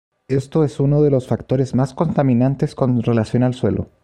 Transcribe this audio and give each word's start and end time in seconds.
Esto 0.29 0.63
es 0.63 0.79
uno 0.79 1.03
de 1.03 1.11
los 1.11 1.27
factores 1.27 1.75
más 1.75 1.93
contaminantes 1.93 2.73
con 2.73 3.03
relación 3.03 3.43
al 3.43 3.53
suelo. 3.53 3.91